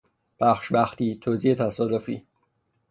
پخش 0.39 0.71
بختی، 0.73 1.15
توزیع 1.15 1.55
تصادفی 1.55 2.23